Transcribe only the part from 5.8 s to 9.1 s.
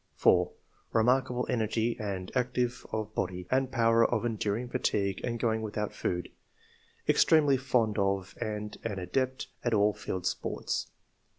food. Extremely fond of and an